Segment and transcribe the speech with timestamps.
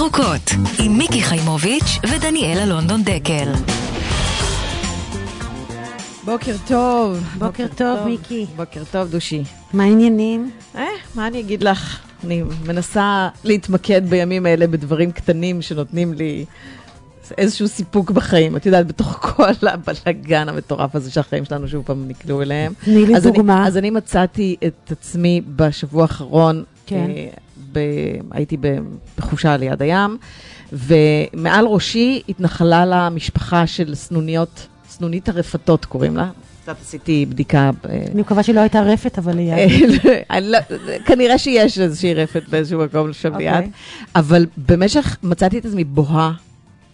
[0.00, 0.50] ירוקות,
[0.84, 3.52] עם מיקי חיימוביץ' ודניאלה לונדון דקל.
[6.24, 7.18] בוקר טוב.
[7.38, 8.46] בוקר טוב, מיקי.
[8.56, 9.42] בוקר טוב, דושי.
[9.72, 10.50] מה העניינים?
[10.74, 12.00] אה, מה אני אגיד לך?
[12.24, 16.44] אני מנסה להתמקד בימים אלה בדברים קטנים שנותנים לי
[17.38, 18.56] איזשהו סיפוק בחיים.
[18.56, 22.72] את יודעת, בתוך כל הבלאגן המטורף הזה שהחיים שלנו שוב פעם נקלעו אליהם.
[22.84, 23.58] תני לי דוגמה.
[23.60, 27.06] אני, אז אני מצאתי את עצמי בשבוע האחרון, כן.
[27.10, 27.28] אה,
[27.72, 27.78] ב,
[28.30, 28.56] הייתי
[29.18, 30.16] בחופשה ליד הים,
[30.72, 36.28] ומעל ראשי התנחלה לה משפחה של סנוניות, סנונית הרפתות קוראים לה.
[36.62, 37.70] קצת עשיתי בדיקה.
[37.84, 39.52] ב- אני מקווה שהיא לא הייתה רפת, אבל היא...
[40.30, 40.58] אני לא-
[41.06, 43.60] כנראה שיש איזושהי רפת באיזשהו מקום שם אוקיי.
[43.60, 43.70] ליד,
[44.14, 46.32] אבל במשך, מצאתי את עצמי בוהה,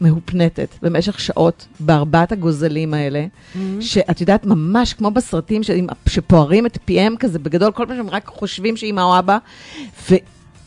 [0.00, 3.58] מהופנטת, במשך שעות, בארבעת הגוזלים האלה, Mm-hmm.
[3.80, 5.60] שאת יודעת, ממש כמו בסרטים
[6.08, 9.38] שפוערים את פיהם כזה, בגדול, כל פעם שהם רק חושבים שאימא או אבא,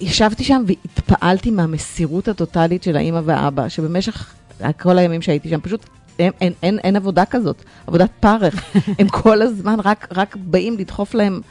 [0.02, 4.34] וישבתי שם והתפעלתי מהמסירות הטוטלית של האימא והאבא, שבמשך
[4.82, 5.86] כל הימים שהייתי שם, פשוט...
[6.20, 8.76] אין, אין, אין, אין עבודה כזאת, עבודת פרך.
[9.00, 11.42] הם כל הזמן רק, רק באים לדחוף להם,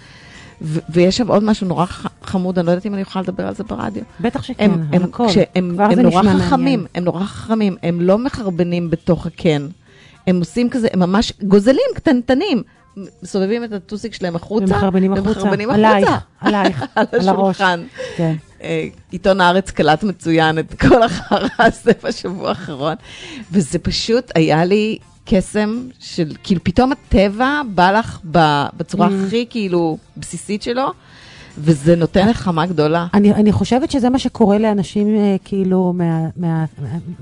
[0.62, 3.46] ו- ויש שם עוד משהו נורא ח- חמוד, אני לא יודעת אם אני יכולה לדבר
[3.46, 4.02] על זה ברדיו.
[4.20, 5.26] בטח שכן, הם, הם, הכל.
[5.28, 6.86] כשהם, כבר הם זה נורא נשמע חכמים, מעניין.
[6.94, 9.68] הם נורא חכמים, הם לא מחרבנים בתוך הקן.
[10.26, 12.62] הם עושים כזה, הם ממש גוזלים קטנטנים.
[13.22, 15.30] מסובבים את הטוסיק שלהם החוצה, ומחרבנים החוצה.
[15.30, 16.24] ומחרבנים עלייך, החוצה.
[16.40, 17.56] עלייך, על על הראש.
[17.56, 17.82] השולחן.
[18.16, 18.34] כן.
[18.62, 22.94] אה, עיתון הארץ קלט מצוין את כל החרא הזה בשבוע האחרון,
[23.52, 28.18] וזה פשוט היה לי קסם של, כאילו פתאום הטבע בא לך
[28.76, 29.26] בצורה Mm.
[29.26, 30.92] הכי כאילו בסיסית שלו,
[31.60, 33.06] וזה נותן נחמה גדולה.
[33.14, 36.64] אני, אני חושבת שזה מה שקורה לאנשים, אה, כאילו, מה, מה,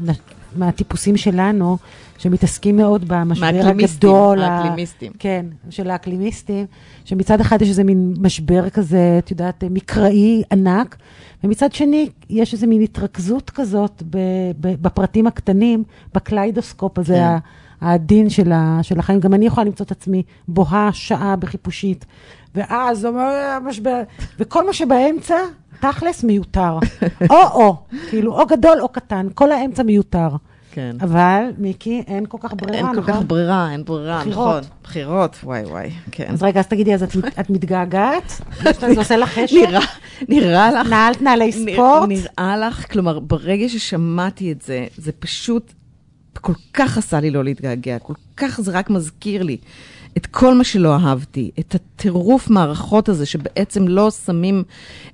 [0.05, 0.13] מה,
[0.57, 1.77] מהטיפוסים שלנו,
[2.19, 4.43] שמתעסקים מאוד במשבר האקלים, הגדול.
[4.43, 5.13] ה- האקלימיסטים.
[5.19, 6.67] כן, של האקלימיסטים,
[7.05, 10.97] שמצד אחד יש איזה מין משבר כזה, את יודעת, אה, מקראי ענק,
[11.45, 14.19] ומצד שני, יש איזה מין התרכזות כזאת ב,
[14.61, 17.37] ב, בפרטים הקטנים, בקליידוסקופ הזה, כן.
[17.81, 19.21] העדין של, ה, של החיים.
[19.21, 22.05] גם אני יכולה למצוא את עצמי בוהה שעה בחיפושית,
[22.55, 23.23] ואז אומר
[23.65, 24.01] המשבר,
[24.39, 25.37] וכל מה שבאמצע,
[25.81, 26.79] תכלס מיותר.
[27.31, 27.77] או-או,
[28.11, 30.29] כאילו, או גדול או קטן, כל האמצע מיותר.
[30.73, 30.97] כן.
[31.01, 33.03] אבל, מיקי, אין כל כך ברירה, אין נכון?
[33.03, 34.47] כל כך ברירה, אין ברירה, בחירות.
[34.49, 34.61] נכון.
[34.85, 36.27] בחירות, וואי וואי, כן.
[36.33, 37.11] אז רגע, אז תגידי, אז את,
[37.41, 38.41] את מתגעגעת?
[38.81, 39.57] זה עושה לך חשק?
[39.69, 39.81] נראה,
[40.29, 40.87] נראה לך...
[40.89, 42.09] נעלת נעלי נראה- ספורט?
[42.09, 45.73] נראה לך, כלומר, ברגע ששמעתי את זה, זה פשוט
[46.39, 49.57] כל כך עשה לי לא להתגעגע, כל כך זה רק מזכיר לי
[50.17, 54.63] את כל מה שלא אהבתי, את הטירוף מערכות הזה, שבעצם לא שמים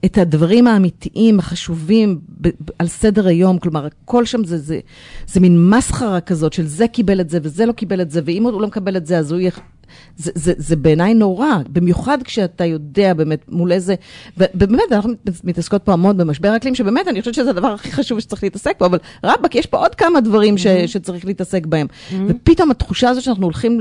[0.04, 3.58] את הדברים האמיתיים, החשובים, ב- ב- על סדר היום.
[3.58, 4.80] כלומר, הכל שם זה, זה,
[5.26, 8.42] זה מין מסחרה כזאת של זה קיבל את זה וזה לא קיבל את זה, ואם
[8.42, 9.50] הוא לא מקבל את זה, אז הוא יהיה...
[10.16, 13.94] זה, זה, זה בעיניי נורא, במיוחד כשאתה יודע באמת מול איזה,
[14.36, 15.12] ובאמת אנחנו
[15.44, 18.86] מתעסקות פה המון במשבר אקלים, שבאמת אני חושבת שזה הדבר הכי חשוב שצריך להתעסק בו,
[18.86, 21.86] אבל רבאק, יש פה עוד כמה דברים ש, שצריך להתעסק בהם.
[22.28, 23.80] ופתאום התחושה הזו שאנחנו הולכים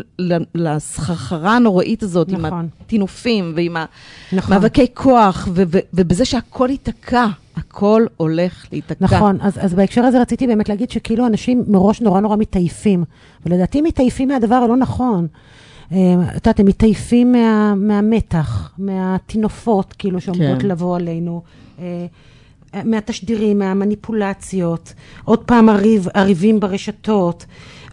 [0.56, 2.68] לסחרחרה הנוראית הזאת, עם נכון.
[2.86, 3.78] הטינופים ועם
[4.34, 4.54] נכון.
[4.54, 8.96] המאבקי כוח, ו- ו- ובזה שהכל ייתקע, הכל הולך להיתקע.
[9.06, 13.04] נכון, אז, אז בהקשר הזה רציתי באמת להגיד שכאילו אנשים מראש נורא נורא מתעייפים,
[13.46, 15.28] ולדעתי מתעייפים מהדבר הלא נכון.
[15.92, 15.98] אה,
[16.30, 20.68] את יודעת, הם מתעייפים מה, מהמתח, מהטינופות, כאילו, שעומדות כן.
[20.68, 21.42] לבוא עלינו,
[21.80, 22.06] אה,
[22.86, 24.94] מהתשדירים, מהמניפולציות,
[25.24, 27.46] עוד פעם הריב, הריבים ברשתות,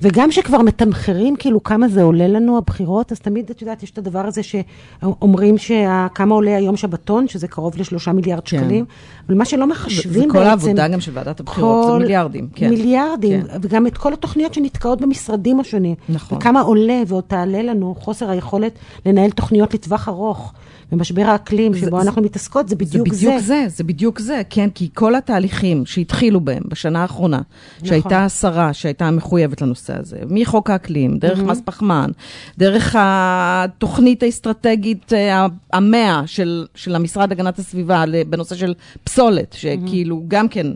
[0.02, 3.98] וגם שכבר מתמחרים כאילו כמה זה עולה לנו הבחירות, אז תמיד, את יודעת, יש את
[3.98, 8.58] הדבר הזה שאומרים שה- כמה עולה היום שבתון, שזה קרוב לשלושה מיליארד כן.
[8.58, 8.84] שקלים,
[9.28, 10.30] אבל מה שלא זה, מחשבים זה בעצם...
[10.32, 12.48] כל העבודה גם של ועדת הבחירות, זה מיליארדים.
[12.54, 12.70] כן.
[12.70, 13.56] מיליארדים, כן.
[13.62, 15.94] וגם את כל התוכניות שנתקעות במשרדים השונים.
[16.08, 16.38] נכון.
[16.38, 18.72] וכמה עולה ועוד תעלה לנו חוסר היכולת
[19.06, 20.52] לנהל תוכניות לטווח ארוך.
[20.92, 23.26] ומשבר האקלים זה- שבו זה- אנחנו מתעסקות, זה זה בדיוק זה.
[23.26, 27.36] בדיוק זה, זה בדיוק זה, כן, כי כל התהליכים שהתחילו בהם בשנה האחרונה,
[27.76, 27.88] נכון.
[27.88, 32.10] שהייתה השרה שהייתה מחויבת לנושא הזה, מחוק האקלים, דרך מס פחמן,
[32.58, 40.48] דרך התוכנית האסטרטגית אה, המאה של, של המשרד להגנת הסביבה בנושא של פסולת, שכאילו גם
[40.48, 40.66] כן,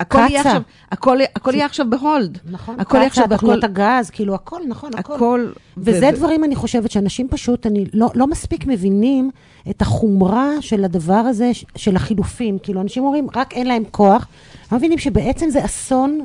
[0.00, 0.40] הכל יהיה.
[0.40, 0.62] עכשיו,
[0.92, 2.38] הכל, הכל יהיה עכשיו בהולד.
[2.50, 5.14] נכון, הכל קצה, עכשיו תוכניות בהכל, הגז, כאילו הכל, נכון, הכל.
[5.14, 5.46] הכל.
[5.76, 9.30] וזה ו- דברים, אני חושבת, שאנשים פשוט, אני לא, לא מספיק מבינים
[9.70, 12.58] את החומרה של הדבר הזה, של החילופים.
[12.58, 14.26] כאילו, אנשים אומרים, רק אין להם כוח.
[14.72, 16.20] לא מבינים שבעצם זה אסון.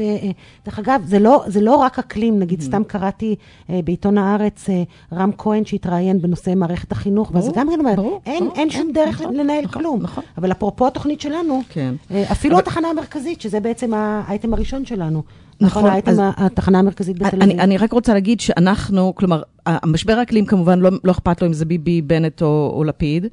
[0.00, 0.30] אה,
[0.66, 3.36] דרך אגב, זה לא, זה לא רק אקלים, נגיד, סתם קראתי
[3.70, 4.82] אה, בעיתון הארץ, אה,
[5.12, 9.36] רם כהן שהתראיין בנושא מערכת החינוך, ואז גם כן אומרת, אין, אין שום דרך נכון,
[9.36, 10.02] לנהל נכון, כלום.
[10.02, 10.24] נכון.
[10.38, 11.94] אבל אפרופו התוכנית שלנו, כן.
[12.10, 15.22] אה, אפילו אבל- התחנה המרכזית, שזה בעצם האייטם הראשון שלנו,
[15.60, 17.60] נכון, נכון, הייתם אז- התחנה המרכזית בתל אני, אביב.
[17.60, 21.64] אני רק רוצה להגיד שאנחנו, כלומר, המשבר האקלים כמובן לא, לא אכפת לו אם זה
[21.64, 23.26] ביבי, בנט או, או לפיד,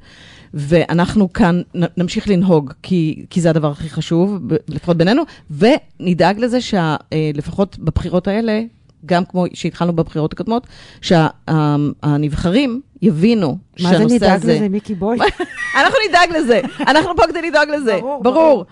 [0.54, 1.62] ואנחנו כאן
[1.96, 4.38] נמשיך לנהוג, כי, כי זה הדבר הכי חשוב,
[4.68, 8.62] לפחות בינינו, ונדאג לזה שלפחות בבחירות האלה,
[9.06, 10.66] גם כמו שהתחלנו בבחירות הקודמות,
[11.00, 13.48] שהנבחרים יבינו
[13.80, 14.54] מה זה שהנושא נדאג הזה...
[14.54, 15.18] לזה, מיקי בוי?
[15.80, 18.34] אנחנו נדאג לזה, אנחנו פה כדי לדאוג לזה, ברור, ברור.
[18.34, 18.64] ברור.